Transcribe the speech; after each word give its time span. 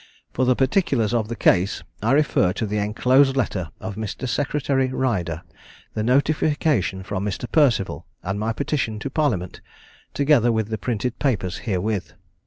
For 0.33 0.45
the 0.45 0.55
particulars 0.55 1.13
of 1.13 1.27
the 1.27 1.35
case, 1.35 1.83
I 2.01 2.13
refer 2.13 2.53
to 2.53 2.65
the 2.65 2.79
enclosed 2.79 3.37
letter 3.37 3.69
of 3.79 3.97
Mr. 3.97 4.27
Secretary 4.27 4.87
Ryder, 4.87 5.43
the 5.93 6.01
notification 6.01 7.03
from 7.03 7.23
Mr. 7.23 7.45
Perceval, 7.51 8.07
and 8.23 8.39
my 8.39 8.51
petition 8.51 8.97
to 8.97 9.11
parliament, 9.11 9.61
together 10.15 10.51
with 10.51 10.69
the 10.69 10.79
printed 10.79 11.19
papers 11.19 11.59
herewith. 11.69 12.13